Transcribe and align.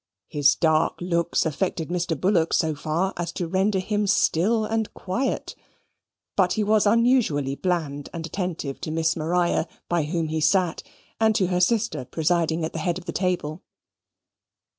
His 0.29 0.55
dark 0.55 0.95
looks 0.99 1.45
affected 1.45 1.89
Mr. 1.89 2.19
Bullock 2.19 2.53
so 2.53 2.73
far 2.73 3.13
as 3.17 3.31
to 3.33 3.47
render 3.47 3.77
him 3.77 4.07
still 4.07 4.65
and 4.65 4.91
quiet: 4.95 5.53
but 6.35 6.53
he 6.53 6.63
was 6.63 6.87
unusually 6.87 7.53
bland 7.53 8.09
and 8.11 8.25
attentive 8.25 8.81
to 8.81 8.89
Miss 8.89 9.15
Maria, 9.15 9.67
by 9.87 10.05
whom 10.05 10.29
he 10.29 10.41
sat, 10.41 10.81
and 11.19 11.35
to 11.35 11.49
her 11.49 11.61
sister 11.61 12.03
presiding 12.03 12.65
at 12.65 12.73
the 12.73 12.79
head 12.79 12.97
of 12.97 13.05
the 13.05 13.11
table. 13.11 13.61